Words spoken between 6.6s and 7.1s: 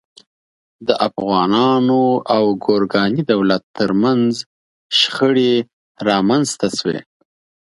شوې.